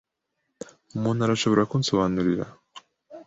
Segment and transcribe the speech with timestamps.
[0.97, 2.43] Umuntu arashobora kunsobanurira?